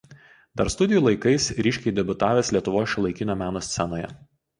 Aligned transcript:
Dar 0.59 0.69
studijų 0.75 1.01
laikais 1.07 1.49
ryškiai 1.67 1.93
debiutavęs 1.99 2.49
Lietuvos 2.55 2.89
šiuolaikinio 2.95 3.37
meno 3.43 3.63
scenoje. 3.69 4.09